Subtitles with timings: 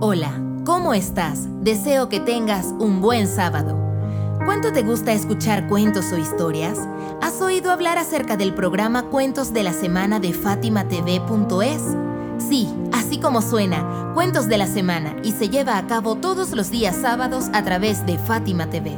[0.00, 0.30] Hola,
[0.64, 1.48] ¿cómo estás?
[1.64, 3.76] Deseo que tengas un buen sábado.
[4.44, 6.78] ¿Cuánto te gusta escuchar cuentos o historias?
[7.20, 11.82] ¿Has oído hablar acerca del programa Cuentos de la Semana de FátimaTV.es?
[12.48, 16.70] Sí, así como suena, Cuentos de la Semana y se lleva a cabo todos los
[16.70, 18.96] días sábados a través de Fátima TV.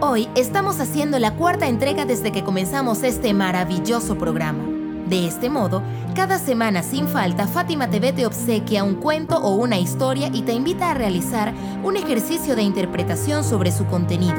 [0.00, 4.71] Hoy estamos haciendo la cuarta entrega desde que comenzamos este maravilloso programa.
[5.06, 5.82] De este modo,
[6.14, 10.52] cada semana sin falta, Fátima TV te obsequia un cuento o una historia y te
[10.52, 14.36] invita a realizar un ejercicio de interpretación sobre su contenido.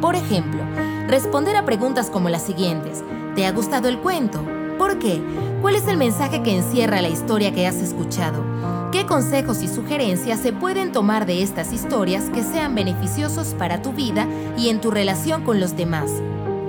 [0.00, 0.62] Por ejemplo,
[1.08, 3.02] responder a preguntas como las siguientes.
[3.34, 4.40] ¿Te ha gustado el cuento?
[4.78, 5.22] ¿Por qué?
[5.60, 8.44] ¿Cuál es el mensaje que encierra la historia que has escuchado?
[8.92, 13.92] ¿Qué consejos y sugerencias se pueden tomar de estas historias que sean beneficiosos para tu
[13.92, 16.10] vida y en tu relación con los demás?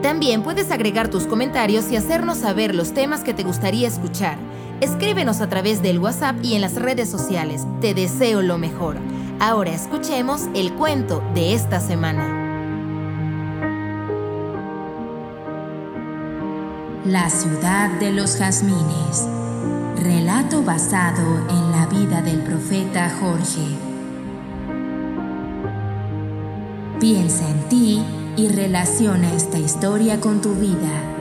[0.02, 4.38] También puedes agregar tus comentarios y hacernos saber los temas que te gustaría escuchar.
[4.80, 7.66] Escríbenos a través del WhatsApp y en las redes sociales.
[7.82, 8.98] Te deseo lo mejor.
[9.40, 12.46] Ahora escuchemos el cuento de esta semana.
[17.06, 19.28] La ciudad de los jazmines.
[20.04, 23.66] Relato basado en la vida del profeta Jorge.
[27.00, 28.04] Piensa en ti
[28.38, 31.16] y relaciona esta historia con tu vida.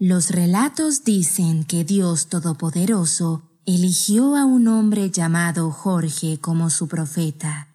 [0.00, 7.68] Los relatos dicen que Dios Todopoderoso eligió a un hombre llamado Jorge como su profeta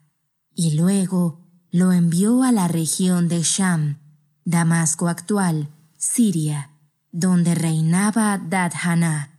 [0.53, 1.39] y luego
[1.71, 3.97] lo envió a la región de Sham,
[4.43, 6.71] Damasco actual, Siria,
[7.11, 9.38] donde reinaba Dadhaná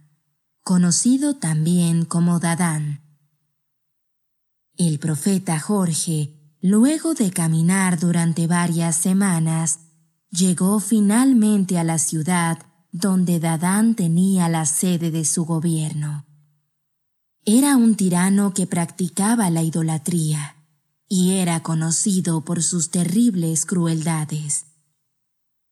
[0.62, 3.00] conocido también como Dadán.
[4.76, 9.80] El profeta Jorge, luego de caminar durante varias semanas,
[10.30, 12.58] llegó finalmente a la ciudad
[12.92, 16.26] donde Dadán tenía la sede de su gobierno.
[17.44, 20.56] Era un tirano que practicaba la idolatría
[21.08, 24.66] y era conocido por sus terribles crueldades.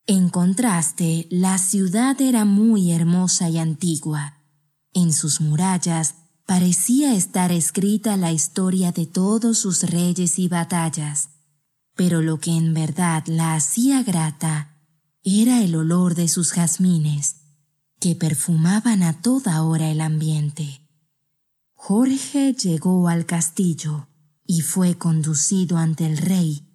[0.06, 4.37] En contraste, la ciudad era muy hermosa y antigua
[4.98, 6.14] en sus murallas
[6.46, 11.30] parecía estar escrita la historia de todos sus reyes y batallas,
[11.94, 14.76] pero lo que en verdad la hacía grata
[15.22, 17.36] era el olor de sus jazmines,
[18.00, 20.80] que perfumaban a toda hora el ambiente.
[21.74, 24.08] Jorge llegó al castillo
[24.46, 26.67] y fue conducido ante el rey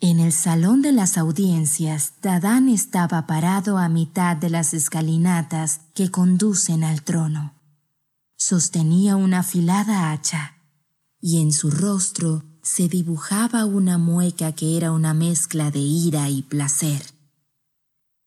[0.00, 6.10] en el salón de las audiencias, Dadán estaba parado a mitad de las escalinatas que
[6.10, 7.54] conducen al trono.
[8.36, 10.58] Sostenía una afilada hacha,
[11.20, 16.42] y en su rostro se dibujaba una mueca que era una mezcla de ira y
[16.42, 17.02] placer.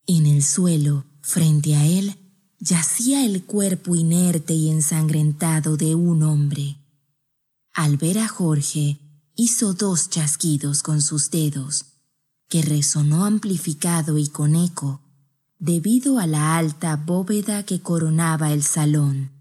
[0.07, 2.17] En el suelo, frente a él,
[2.59, 6.77] yacía el cuerpo inerte y ensangrentado de un hombre.
[7.73, 8.97] Al ver a Jorge,
[9.39, 11.85] hizo dos chasquidos con sus dedos,
[12.49, 14.99] que resonó amplificado y con eco,
[15.59, 19.31] debido a la alta bóveda que coronaba el salón.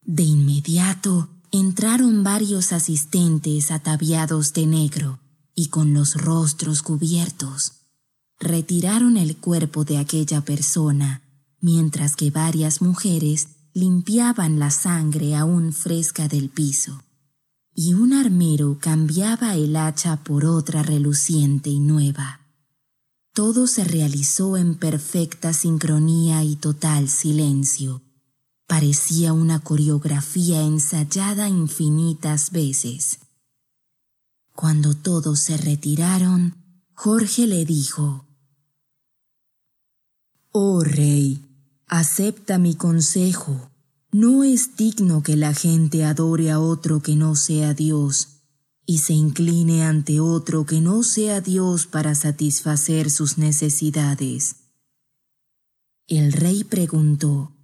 [0.00, 5.20] De inmediato entraron varios asistentes ataviados de negro
[5.54, 7.74] y con los rostros cubiertos.
[8.40, 11.22] Retiraron el cuerpo de aquella persona,
[11.60, 17.04] mientras que varias mujeres limpiaban la sangre aún fresca del piso
[17.74, 22.40] y un armero cambiaba el hacha por otra reluciente y nueva.
[23.32, 28.02] Todo se realizó en perfecta sincronía y total silencio.
[28.66, 33.20] Parecía una coreografía ensayada infinitas veces.
[34.54, 36.56] Cuando todos se retiraron,
[36.94, 38.26] Jorge le dijo,
[40.50, 41.40] Oh rey,
[41.86, 43.71] acepta mi consejo
[44.12, 48.42] no es digno que la gente adore a otro que no sea Dios
[48.84, 54.56] y se incline ante otro que no sea Dios para satisfacer sus necesidades.
[56.06, 57.56] El rey preguntó,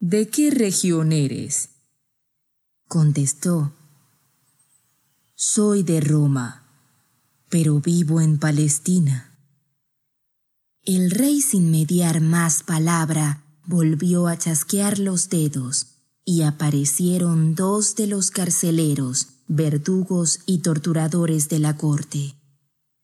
[0.00, 1.70] ¿De qué región eres?
[2.86, 3.72] Contestó,
[5.34, 6.64] Soy de Roma,
[7.48, 9.38] pero vivo en Palestina.
[10.82, 15.88] El rey sin mediar más palabra volvió a chasquear los dedos
[16.24, 22.34] y aparecieron dos de los carceleros, verdugos y torturadores de la corte.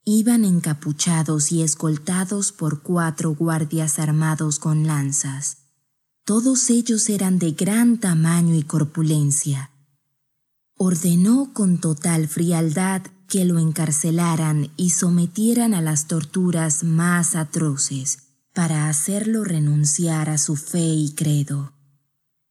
[0.06, 5.58] Iban encapuchados y escoltados por cuatro guardias armados con lanzas.
[6.24, 9.70] Todos ellos eran de gran tamaño y corpulencia.
[10.78, 18.23] Ordenó con total frialdad que lo encarcelaran y sometieran a las torturas más atroces
[18.54, 21.72] para hacerlo renunciar a su fe y credo.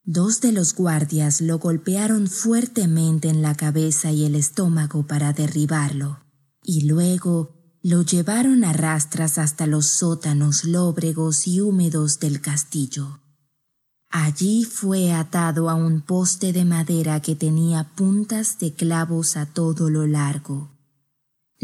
[0.04, 6.20] Dos de los guardias lo golpearon fuertemente en la cabeza y el estómago para derribarlo,
[6.62, 13.22] y luego lo llevaron a rastras hasta los sótanos lóbregos y húmedos del castillo.
[14.10, 19.90] Allí fue atado a un poste de madera que tenía puntas de clavos a todo
[19.90, 20.73] lo largo.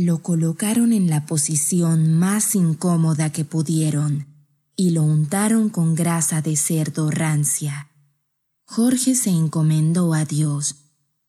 [0.02, 4.28] Lo colocaron en la posición más incómoda que pudieron
[4.78, 7.90] y lo untaron con grasa de cerdo rancia
[8.64, 10.76] Jorge se encomendó a Dios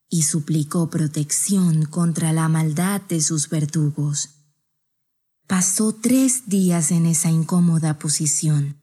[0.07, 4.29] y suplicó protección contra la maldad de sus verdugos.
[5.47, 8.79] Pasó tres días en esa incómoda posición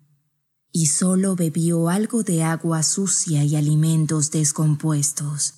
[0.71, 5.55] y solo bebió algo de agua sucia y alimentos descompuestos.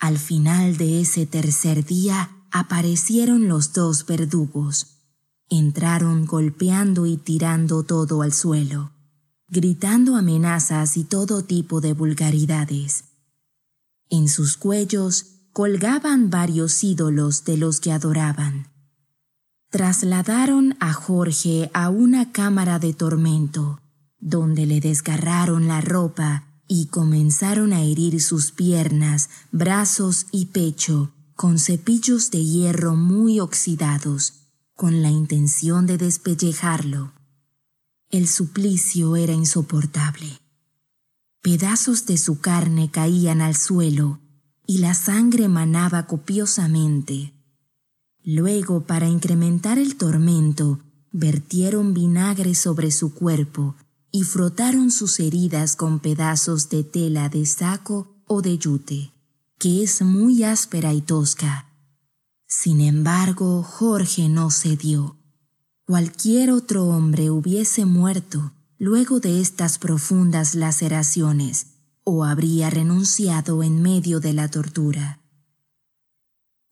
[0.00, 4.98] Al final de ese tercer día aparecieron los dos verdugos.
[5.48, 8.92] Entraron golpeando y tirando todo al suelo
[9.52, 13.04] gritando amenazas y todo tipo de vulgaridades.
[14.08, 18.68] En sus cuellos colgaban varios ídolos de los que adoraban.
[19.68, 23.78] Trasladaron a Jorge a una cámara de tormento,
[24.18, 31.12] donde le desgarraron la ropa y comenzaron a herir sus piernas, brazos y pecho
[31.42, 34.44] con cepillos de hierro muy oxidados,
[34.76, 37.14] con la intención de despellejarlo.
[38.10, 40.38] El suplicio era insoportable.
[41.40, 44.20] Pedazos de su carne caían al suelo
[44.68, 47.34] y la sangre manaba copiosamente.
[48.22, 50.78] Luego, para incrementar el tormento,
[51.10, 53.74] vertieron vinagre sobre su cuerpo
[54.12, 59.11] y frotaron sus heridas con pedazos de tela de saco o de yute,
[59.62, 61.68] que es muy áspera y tosca.
[62.48, 65.16] Sin embargo, Jorge no cedió
[65.86, 71.66] Cualquier otro hombre hubiese muerto luego de estas profundas laceraciones
[72.02, 75.20] o habría renunciado en medio de la tortura.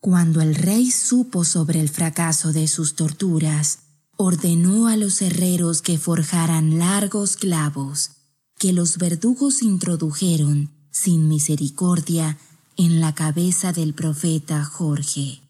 [0.01, 3.79] Cuando el rey supo sobre el fracaso de sus torturas,
[4.17, 8.11] ordenó a los herreros que forjaran largos clavos,
[8.57, 12.37] que los verdugos introdujeron, sin misericordia,
[12.77, 15.41] en la cabeza del profeta Jorge.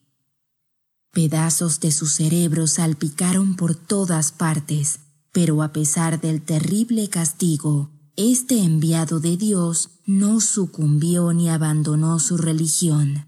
[1.12, 5.00] Pedazos de su cerebro salpicaron por todas partes,
[5.31, 12.38] pero a pesar del terrible castigo, este enviado de Dios no sucumbió ni abandonó su
[12.38, 13.27] religión.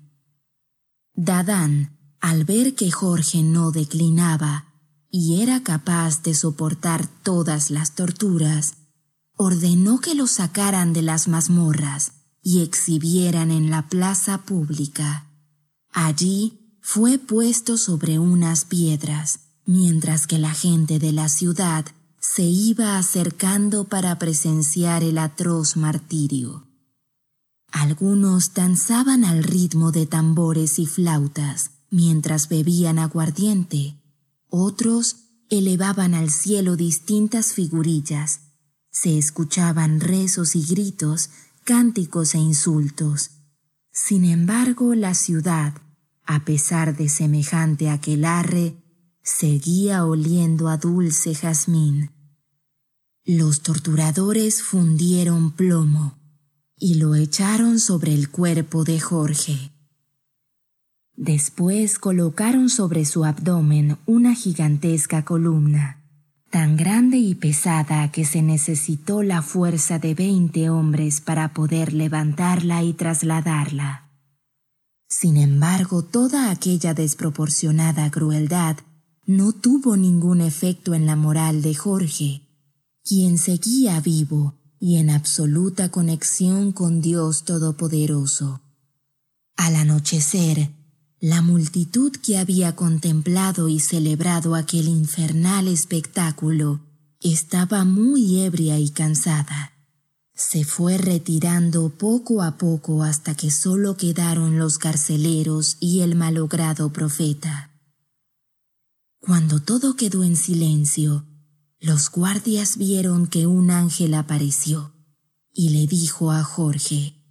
[1.13, 4.65] Dadán, al ver que Jorge no declinaba
[5.09, 8.75] y era capaz de soportar todas las torturas,
[9.35, 15.27] ordenó que lo sacaran de las mazmorras y exhibieran en la plaza pública.
[15.91, 21.85] Allí fue puesto sobre unas piedras, mientras que la gente de la ciudad
[22.19, 26.67] se iba acercando para presenciar el atroz martirio.
[27.71, 34.01] Algunos danzaban al ritmo de tambores y flautas mientras bebían aguardiente,
[34.49, 35.17] otros
[35.49, 38.39] elevaban al cielo distintas figurillas,
[38.89, 41.29] se escuchaban rezos y gritos,
[41.63, 43.31] cánticos e insultos.
[43.91, 45.73] Sin embargo, la ciudad
[46.25, 48.75] a pesar de semejante aquelarre,
[49.21, 52.11] seguía oliendo a dulce jazmín.
[53.25, 56.17] Los torturadores fundieron plomo
[56.77, 59.71] y lo echaron sobre el cuerpo de Jorge.
[61.15, 66.02] Después colocaron sobre su abdomen una gigantesca columna,
[66.53, 72.83] tan grande y pesada que se necesitó la fuerza de veinte hombres para poder levantarla
[72.83, 74.11] y trasladarla.
[75.09, 78.77] Sin embargo, toda aquella desproporcionada crueldad
[79.25, 82.43] no tuvo ningún efecto en la moral de Jorge,
[83.03, 88.61] quien seguía vivo y en absoluta conexión con Dios Todopoderoso.
[89.55, 90.69] Al anochecer,
[91.23, 96.81] la multitud que había contemplado y celebrado aquel infernal espectáculo
[97.21, 99.71] estaba muy ebria y cansada
[100.35, 106.91] se fue retirando poco a poco hasta que solo quedaron los carceleros y el malogrado
[106.91, 107.71] profeta.
[109.21, 111.25] Cuando todo quedó en silencio,
[111.79, 114.91] los guardias vieron que un ángel apareció
[115.53, 117.23] y le dijo a Jorge,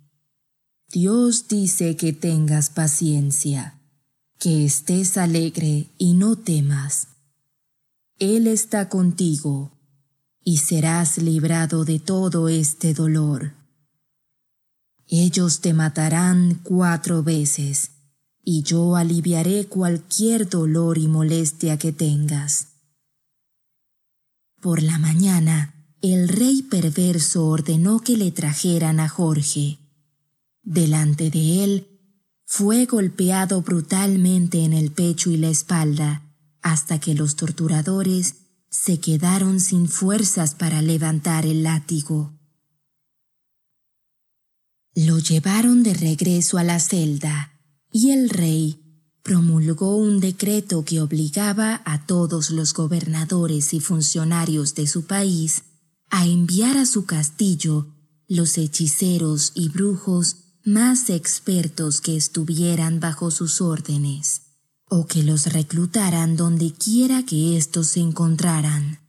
[0.89, 3.82] Dios dice que tengas paciencia,
[4.43, 7.07] que estés alegre y no temas.
[8.19, 9.71] Él está contigo
[10.43, 13.55] y serás librado de todo este dolor.
[15.07, 17.93] Ellos te matarán cuatro veces,
[18.43, 22.67] y yo aliviaré cualquier dolor y molestia que tengas.
[24.61, 29.79] Por la mañana, el rey perverso ordenó que le trajeran a Jorge.
[30.65, 31.92] Delante de él,
[32.55, 36.23] fue golpeado brutalmente en el pecho y la espalda
[36.61, 38.35] hasta que los torturadores
[38.69, 42.39] se quedaron sin fuerzas para levantar el látigo.
[44.95, 47.59] Lo llevaron de regreso a la celda
[47.91, 48.83] y el rey
[49.23, 55.63] promulgó un decreto que obligaba a todos los gobernadores y funcionarios de su país
[56.11, 57.87] a enviar a su castillo
[58.29, 64.43] los hechiceros y brujos más expertos que estuvieran bajo sus órdenes,
[64.89, 69.01] o que los reclutaran donde quiera que éstos se encontraran.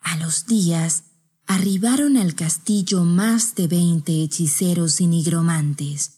[0.00, 1.04] A los días
[1.46, 6.12] arribaron al castillo más de veinte hechiceros y nigromantes,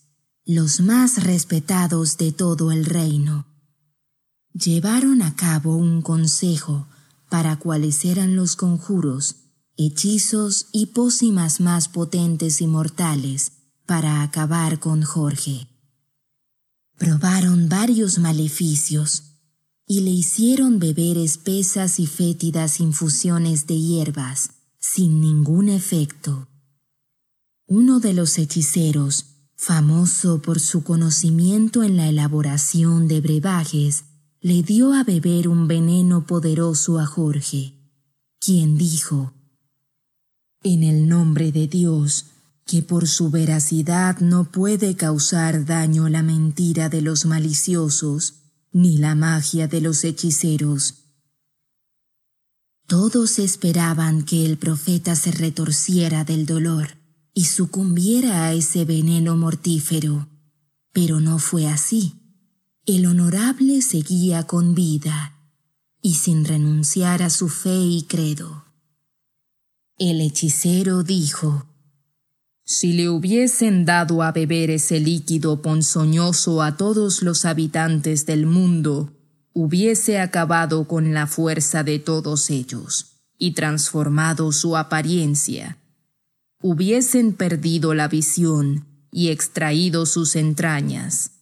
[0.45, 3.47] los más respetados de todo el reino.
[4.53, 6.87] Llevaron a cabo un consejo
[7.31, 9.37] para cuáles eran los conjuros
[9.79, 13.53] hechizos y pócimas más potentes y mortales
[13.87, 15.69] para acabar con Jorge.
[16.97, 19.25] Probaron varios maleficios
[19.87, 26.49] y le hicieron beber espesas y fétidas infusiones de hierbas sin ningún efecto.
[27.67, 34.05] Uno de los hechiceros, famoso por su conocimiento en la elaboración de brebajes,
[34.41, 37.75] le dio a beber un veneno poderoso a Jorge,
[38.41, 39.33] quien dijo,
[40.65, 42.27] en el nombre de Dios,
[42.67, 48.35] que por su veracidad no puede causar daño la mentira de los maliciosos,
[48.73, 50.95] ni la magia de los hechiceros.
[52.87, 56.99] Todos esperaban que el profeta se retorciera del dolor
[57.35, 60.29] y sucumbiera a ese veneno mortífero,
[60.93, 62.19] pero no fue así.
[62.85, 65.39] El honorable seguía con vida
[66.03, 68.65] y sin renunciar a su fe y credo.
[69.99, 71.72] El hechicero dijo,
[72.73, 79.13] Si le hubiesen dado a beber ese líquido ponzoñoso a todos los habitantes del mundo,
[79.53, 85.77] hubiese acabado con la fuerza de todos ellos y transformado su apariencia.
[86.63, 91.33] Hubiesen perdido la visión y extraído sus entrañas.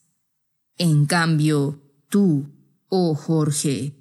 [0.79, 2.47] En cambio, tú,
[2.89, 3.95] oh Jorge,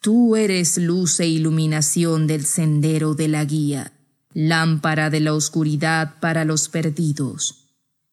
[0.00, 3.92] tú eres luz e iluminación del sendero de la guía
[4.38, 7.70] lámpara de la oscuridad para los perdidos.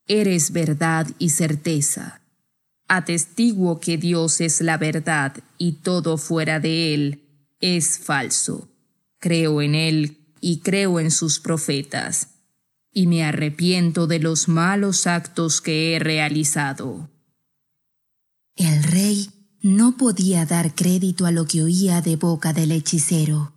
[0.07, 2.21] Eres verdad y certeza.
[2.87, 7.23] Atestiguo que Dios es la verdad y todo fuera de Él
[7.59, 8.69] es falso.
[9.19, 12.29] Creo en Él y creo en sus profetas,
[12.93, 17.09] y me arrepiento de los malos actos que he realizado.
[18.55, 19.29] El rey
[19.61, 23.52] no podía dar crédito a lo que oía de boca del hechicero.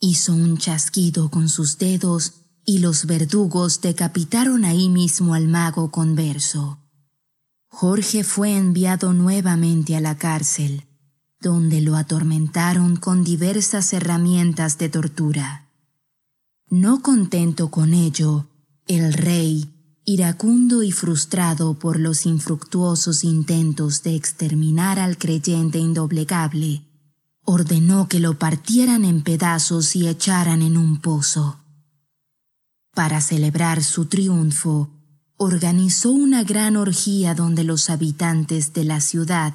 [0.00, 6.78] Hizo un chasquido con sus dedos y los verdugos decapitaron ahí mismo al mago converso.
[7.68, 10.84] Jorge fue enviado nuevamente a la cárcel,
[11.40, 15.70] donde lo atormentaron con diversas herramientas de tortura.
[16.70, 18.46] No contento con ello,
[18.86, 19.72] el rey,
[20.04, 26.87] iracundo y frustrado por los infructuosos intentos de exterminar al creyente indoblegable,
[27.50, 31.56] ordenó que lo partieran en pedazos y echaran en un pozo.
[32.94, 34.90] Para celebrar su triunfo,
[35.38, 39.54] organizó una gran orgía donde los habitantes de la ciudad,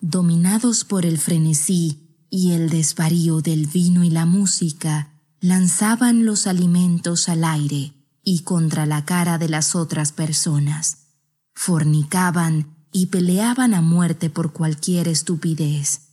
[0.00, 7.28] dominados por el frenesí y el desvarío del vino y la música, lanzaban los alimentos
[7.28, 7.92] al aire
[8.24, 11.06] y contra la cara de las otras personas,
[11.54, 16.07] fornicaban y peleaban a muerte por cualquier estupidez.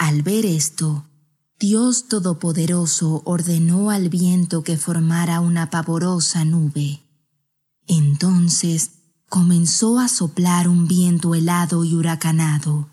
[0.00, 1.04] Al ver esto,
[1.58, 7.02] Dios Todopoderoso ordenó al viento que formara una pavorosa nube.
[7.86, 8.92] Entonces
[9.28, 12.88] comenzó a soplar un viento helado y huracanado,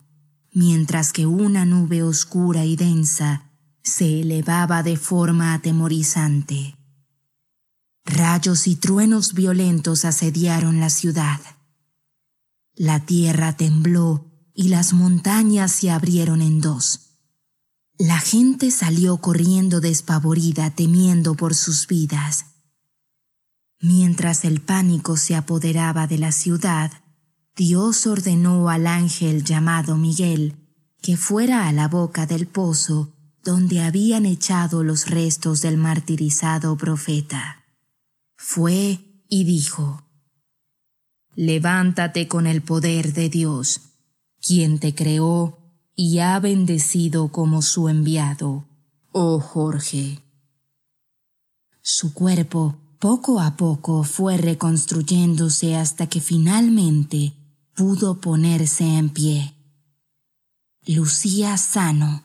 [0.52, 6.76] mientras que una nube oscura y densa se elevaba de forma atemorizante.
[8.04, 11.40] Rayos y truenos violentos asediaron la ciudad.
[12.76, 14.27] La tierra tembló
[14.60, 17.12] y las montañas se abrieron en dos.
[18.00, 22.46] La gente salió corriendo despavorida, temiendo por sus vidas.
[23.80, 26.92] Mientras el pánico se apoderaba de la ciudad,
[27.56, 30.56] Dios ordenó al ángel llamado Miguel
[31.04, 37.64] que fuera a la boca del pozo donde habían echado los restos del martirizado profeta.
[38.36, 39.00] Fue
[39.30, 40.04] y dijo,
[41.36, 43.87] levántate con el poder de Dios,
[44.48, 45.58] quien te creó
[45.94, 48.66] y ha bendecido como su enviado,
[49.12, 50.24] oh Jorge.
[51.82, 57.34] Su cuerpo poco a poco fue reconstruyéndose hasta que finalmente
[57.76, 59.54] pudo ponerse en pie.
[60.86, 62.24] Lucía sano,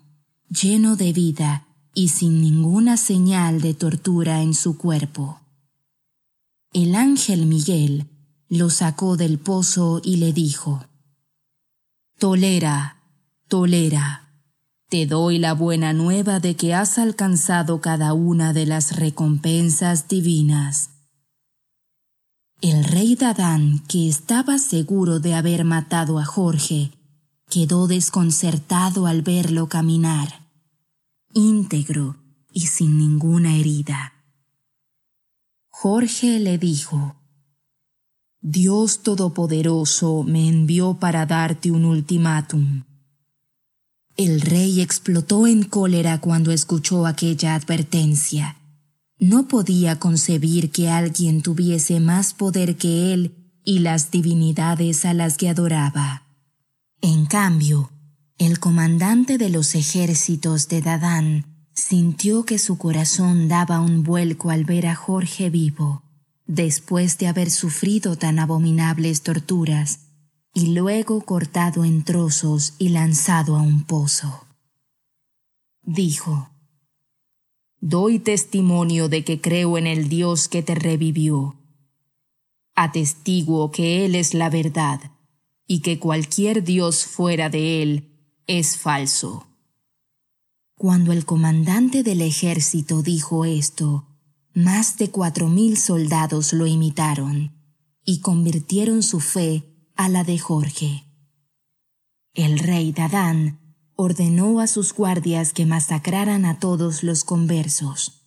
[0.49, 5.41] lleno de vida y sin ninguna señal de tortura en su cuerpo.
[6.73, 8.07] El ángel Miguel
[8.49, 10.85] lo sacó del pozo y le dijo,
[12.23, 13.03] Tolera,
[13.49, 14.31] tolera,
[14.89, 20.91] te doy la buena nueva de que has alcanzado cada una de las recompensas divinas.
[22.61, 26.93] El rey Dadán, que estaba seguro de haber matado a Jorge,
[27.51, 30.47] quedó desconcertado al verlo caminar,
[31.35, 32.19] íntegro
[32.53, 34.13] y sin ninguna herida.
[35.71, 37.17] Jorge le dijo,
[38.45, 42.83] Dios Todopoderoso me envió para darte un ultimátum.
[44.17, 48.57] El rey explotó en cólera cuando escuchó aquella advertencia.
[49.21, 55.39] No podía concebir que alguien tuviese más poder que él y las divinidades a las
[55.39, 56.25] que adoraba.
[57.01, 57.93] En cambio,
[58.39, 64.65] el comandante de los ejércitos de Dadán sintió que su corazón daba un vuelco al
[64.65, 66.03] ver a Jorge vivo
[66.47, 70.01] después de haber sufrido tan abominables torturas,
[70.55, 74.47] y luego cortado en trozos y lanzado a un pozo.
[75.83, 76.51] Dijo,
[77.81, 81.57] Doy testimonio de que creo en el Dios que te revivió.
[82.77, 85.01] Atestiguo que Él es la verdad
[85.67, 88.09] y que cualquier Dios fuera de Él
[88.47, 89.49] es falso.
[90.77, 94.07] Cuando el comandante del ejército dijo esto,
[94.55, 97.53] más de cuatro mil soldados lo imitaron
[98.05, 99.65] y convirtieron su fe
[99.97, 101.05] a la de Jorge.
[102.35, 103.61] El rey Dadán
[103.95, 108.27] ordenó a sus guardias que masacraran a todos los conversos.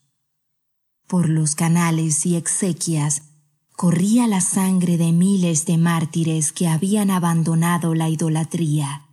[1.07, 3.23] Por los canales y exequias
[3.75, 9.05] corría la sangre de miles de mártires que habían abandonado la idolatría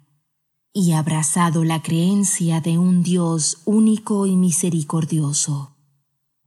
[0.73, 5.72] y abrazado la creencia de un Dios único y misericordioso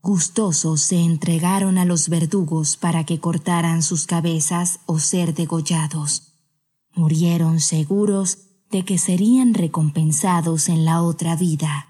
[0.06, 6.32] gustosos se entregaron a los verdugos para que cortaran sus cabezas o ser degollados.
[6.94, 8.38] Murieron seguros
[8.70, 11.88] de que serían recompensados en la otra vida.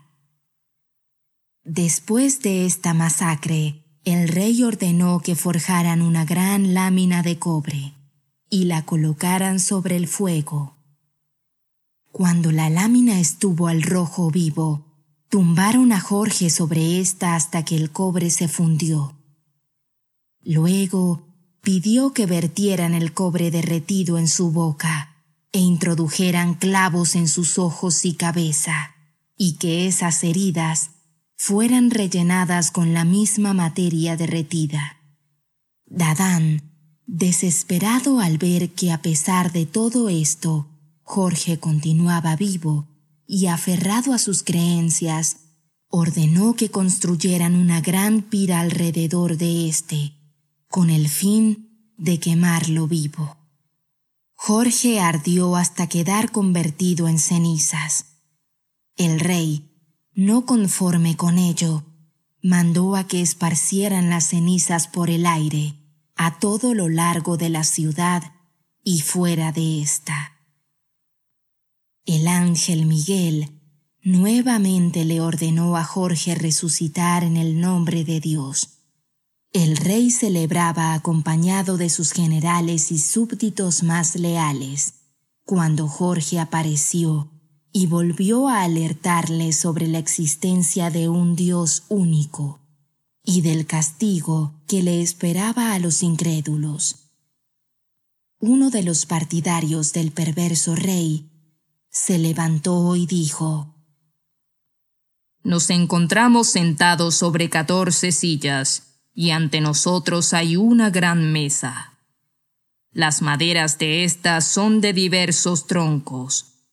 [1.62, 7.92] Después de esta masacre, el rey ordenó que forjaran una gran lámina de cobre
[8.48, 10.78] y la colocaran sobre el fuego.
[12.12, 14.85] Cuando la lámina estuvo al rojo vivo,
[15.28, 19.16] Tumbaron a Jorge sobre ésta hasta que el cobre se fundió.
[20.42, 21.26] Luego
[21.60, 28.04] pidió que vertieran el cobre derretido en su boca e introdujeran clavos en sus ojos
[28.04, 28.94] y cabeza,
[29.36, 30.90] y que esas heridas
[31.36, 34.98] fueran rellenadas con la misma materia derretida.
[35.86, 36.62] Dadán,
[37.06, 40.68] desesperado al ver que a pesar de todo esto,
[41.02, 42.86] Jorge continuaba vivo,
[43.26, 45.38] y aferrado a sus creencias,
[45.88, 50.14] ordenó que construyeran una gran pira alrededor de éste,
[50.68, 53.36] con el fin de quemarlo vivo.
[54.34, 58.18] Jorge ardió hasta quedar convertido en cenizas.
[58.96, 59.70] El rey,
[60.14, 61.84] no conforme con ello,
[62.42, 65.74] mandó a que esparcieran las cenizas por el aire
[66.16, 68.32] a todo lo largo de la ciudad
[68.82, 70.35] y fuera de ésta.
[72.06, 73.50] El ángel Miguel
[74.00, 78.78] nuevamente le ordenó a Jorge resucitar en el nombre de Dios.
[79.52, 84.94] El rey celebraba acompañado de sus generales y súbditos más leales,
[85.44, 87.32] cuando Jorge apareció
[87.72, 92.60] y volvió a alertarle sobre la existencia de un Dios único
[93.24, 97.10] y del castigo que le esperaba a los incrédulos.
[98.38, 101.32] Uno de los partidarios del perverso rey
[101.96, 103.74] se levantó y dijo,
[105.42, 111.94] Nos encontramos sentados sobre catorce sillas, y ante nosotros hay una gran mesa.
[112.92, 116.66] Las maderas de estas son de diversos troncos,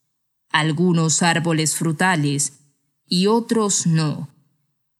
[0.49, 2.59] algunos árboles frutales
[3.07, 4.27] y otros no.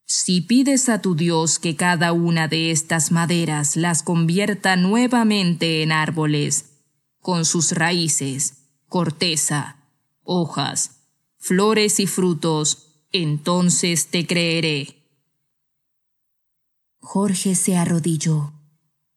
[0.06, 5.92] Si pides a tu Dios que cada una de estas maderas las convierta nuevamente en
[5.92, 6.80] árboles,
[7.20, 9.83] con sus raíces, corteza,
[10.24, 11.02] hojas,
[11.38, 15.04] flores y frutos, entonces te creeré.
[17.00, 18.54] Jorge se arrodilló,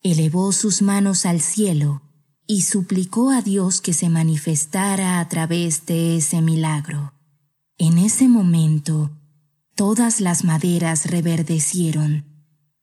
[0.03, 2.03] elevó sus manos al cielo
[2.47, 7.12] y suplicó a Dios que se manifestara a través de ese milagro.
[7.79, 9.11] En ese momento,
[9.75, 12.25] todas las maderas reverdecieron,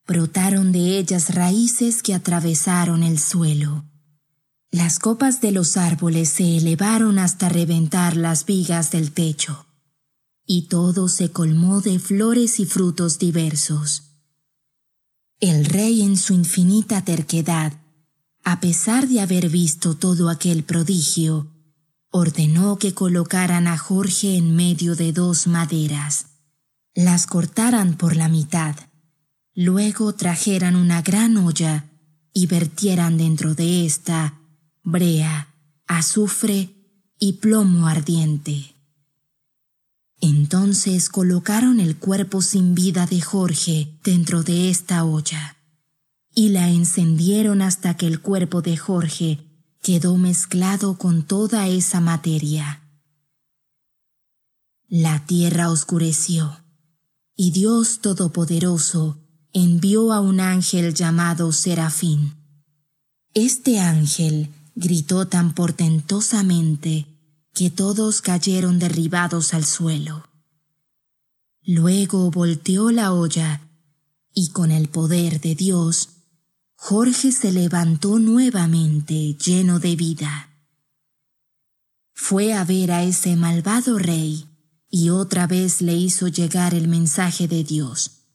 [0.05, 3.86] brotaron de ellas raíces que atravesaron el suelo.
[4.73, 9.67] Las copas de los árboles se elevaron hasta reventar las vigas del techo,
[10.47, 14.15] y todo se colmó de flores y frutos diversos.
[15.39, 17.73] El rey en su infinita terquedad
[18.43, 21.51] a pesar de haber visto todo aquel prodigio,
[22.09, 26.25] ordenó que colocaran a Jorge en medio de dos maderas,
[26.95, 28.75] las cortaran por la mitad,
[29.53, 31.86] luego trajeran una gran olla
[32.33, 34.39] y vertieran dentro de ésta
[34.84, 35.54] brea,
[35.88, 36.76] azufre
[37.19, 38.76] y plomo ardiente.
[40.19, 45.58] Entonces colocaron el cuerpo sin vida de Jorge dentro de esta olla
[46.34, 49.39] y la encendieron hasta que el cuerpo de Jorge
[49.82, 52.82] quedó mezclado con toda esa materia.
[54.88, 56.63] La tierra oscureció,
[57.36, 59.17] y Dios Todopoderoso
[59.52, 62.36] envió a un ángel llamado Serafín.
[63.34, 67.07] Este ángel gritó tan portentosamente
[67.53, 70.25] que todos cayeron derribados al suelo.
[71.62, 73.62] Luego volteó la olla
[74.33, 76.09] y con el poder de Dios
[76.86, 80.49] Jorge se levantó nuevamente lleno de vida.
[82.13, 84.49] Fue a ver a ese malvado rey
[84.89, 88.25] y otra vez le hizo llegar el mensaje de Dios.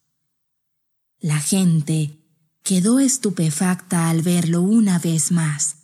[1.18, 2.24] La gente
[2.62, 5.77] quedó estupefacta al verlo una vez más.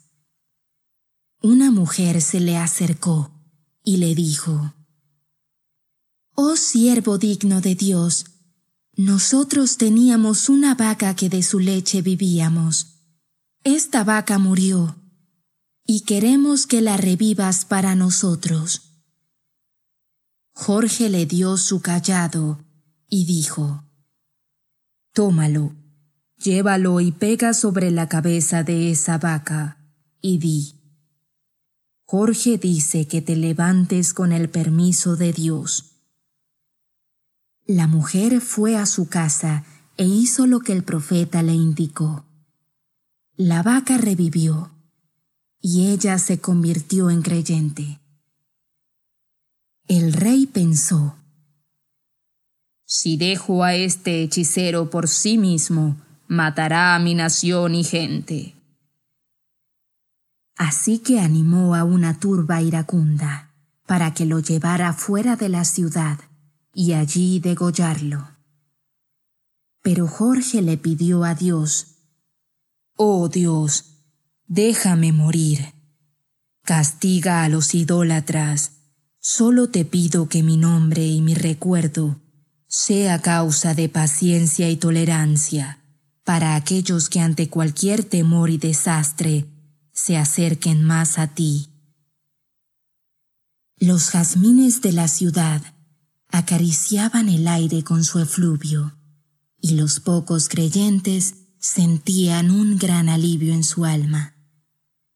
[1.47, 3.29] Una mujer se le acercó
[3.83, 4.73] y le dijo,
[6.33, 8.25] Oh siervo digno de Dios,
[8.97, 12.97] nosotros teníamos una vaca que de su leche vivíamos.
[13.63, 14.95] Esta vaca murió
[15.85, 19.03] y queremos que la revivas para nosotros.
[20.51, 22.65] Jorge le dio su callado
[23.07, 23.83] y dijo,
[25.13, 25.75] Tómalo,
[26.37, 29.77] llévalo y pega sobre la cabeza de esa vaca
[30.21, 30.74] y di,
[32.05, 35.95] Jorge dice que te levantes con el permiso de Dios
[37.67, 39.63] la mujer fue a su casa
[39.97, 42.23] e hizo lo que el profeta le indicó.
[43.37, 44.71] La vaca revivió
[45.59, 47.99] y ella se convirtió en creyente.
[49.87, 51.15] El rey pensó,
[52.85, 58.54] Si dejo a este hechicero por sí mismo, matará a mi nación y gente.
[60.55, 63.53] Así que animó a una turba iracunda
[63.85, 66.19] para que lo llevara fuera de la ciudad
[66.73, 68.29] y allí degollarlo.
[69.81, 71.95] Pero Jorge le pidió a Dios,
[72.97, 74.03] Oh Dios,
[74.47, 75.73] déjame morir.
[76.63, 78.71] Castiga a los idólatras.
[79.19, 82.21] Solo te pido que mi nombre y mi recuerdo
[82.67, 85.79] sea causa de paciencia y tolerancia
[86.23, 89.45] para aquellos que ante cualquier temor y desastre
[89.95, 91.69] se acerquen más a ti.
[93.77, 95.61] Los jazmines de la ciudad
[96.27, 98.97] acariciaban el aire con su efluvio,
[99.59, 104.35] y los pocos creyentes sentían un gran alivio en su alma.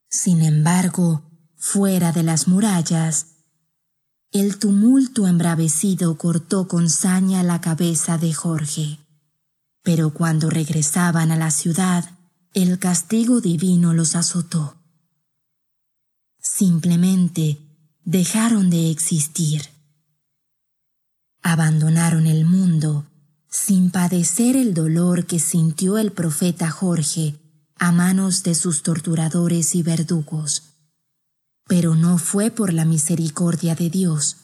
[0.10, 3.36] Sin embargo, fuera de las murallas,
[4.32, 9.00] el tumulto embravecido cortó con saña la cabeza de Jorge.
[9.84, 12.19] Pero cuando regresaban a la ciudad,
[12.54, 14.76] el castigo divino los azotó.
[16.40, 17.58] Simplemente
[18.04, 19.64] dejaron de existir
[21.42, 23.06] abandonaron el mundo
[23.50, 27.36] sin padecer el dolor que sintió el profeta Jorge
[27.78, 30.64] a manos de sus torturadores y verdugos.
[31.68, 34.38] Pero no fue por la misericordia de Dios.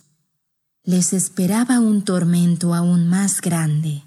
[0.84, 4.04] Les esperaba un tormento aún más grande.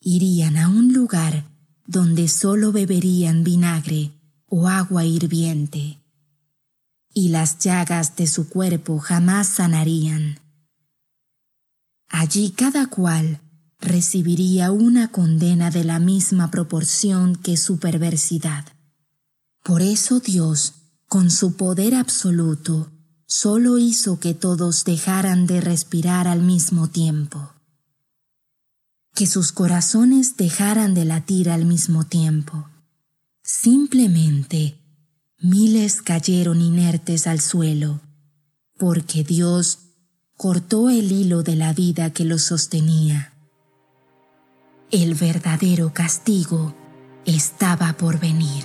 [0.00, 1.49] Irían a un lugar
[1.90, 4.12] donde solo beberían vinagre
[4.46, 5.98] o agua hirviente,
[7.12, 10.38] y las llagas de su cuerpo jamás sanarían.
[12.08, 13.40] Allí cada cual
[13.80, 18.66] recibiría una condena de la misma proporción que su perversidad.
[19.64, 20.74] Por eso Dios,
[21.08, 22.92] con su poder absoluto,
[23.26, 27.50] solo hizo que todos dejaran de respirar al mismo tiempo,
[29.20, 32.70] que sus corazones dejaran de latir al mismo tiempo.
[33.42, 34.78] Simplemente,
[35.42, 38.00] miles cayeron inertes al suelo,
[38.78, 39.80] porque Dios
[40.38, 43.34] cortó el hilo de la vida que los sostenía.
[44.90, 46.74] El verdadero castigo
[47.26, 48.64] estaba por venir.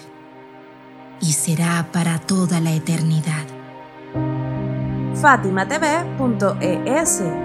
[1.20, 3.46] y será para toda la eternidad.
[5.16, 7.45] FátimaTV.es